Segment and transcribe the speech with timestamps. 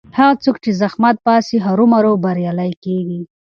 [0.17, 3.21] هغه څوک چې زحمت باسي هرو مرو بریالی کېږي.